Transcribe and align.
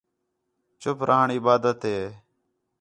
چُپ 0.81 0.97
رہݨ 1.09 1.27
عبادت 1.37 1.79
ہے 1.89 1.99